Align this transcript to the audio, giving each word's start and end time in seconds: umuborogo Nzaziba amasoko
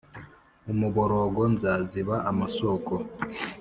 umuborogo 0.71 1.41
Nzaziba 1.53 2.15
amasoko 2.31 2.93